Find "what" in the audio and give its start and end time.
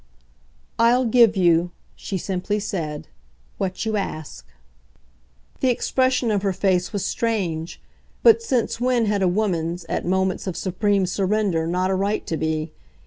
3.59-3.85